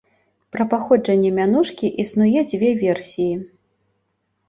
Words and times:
Пра 0.55 0.65
паходжанне 0.71 1.31
мянушкі 1.37 1.93
існуе 2.07 2.39
дзве 2.55 2.75
версіі. 2.83 3.33